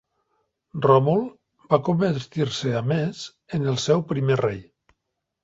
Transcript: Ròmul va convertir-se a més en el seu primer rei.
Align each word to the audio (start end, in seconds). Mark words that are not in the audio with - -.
Ròmul 0.85 1.21
va 1.73 1.79
convertir-se 1.89 2.73
a 2.81 2.83
més 2.93 3.21
en 3.61 3.69
el 3.75 3.79
seu 3.87 4.05
primer 4.15 4.41
rei. 4.45 4.61